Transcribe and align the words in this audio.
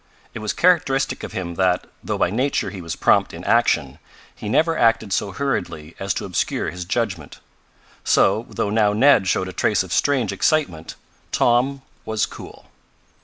It 0.33 0.39
was 0.39 0.51
characteristic 0.51 1.21
of 1.21 1.33
him 1.33 1.53
that, 1.61 1.85
though 2.03 2.17
by 2.17 2.31
nature 2.31 2.71
he 2.71 2.81
was 2.81 2.95
prompt 2.95 3.35
in 3.35 3.43
action, 3.43 3.99
he 4.35 4.49
never 4.49 4.75
acted 4.75 5.13
so 5.13 5.29
hurriedly 5.31 5.95
as 5.99 6.11
to 6.15 6.25
obscure 6.25 6.71
his 6.71 6.85
judgment. 6.85 7.39
So, 8.03 8.47
though 8.49 8.71
now 8.71 8.93
Ned 8.93 9.27
showed 9.27 9.47
a 9.47 9.53
trace 9.53 9.83
of 9.83 9.93
strange 9.93 10.31
excitement, 10.31 10.95
Tom 11.31 11.83
was 12.03 12.25
cool. 12.25 12.65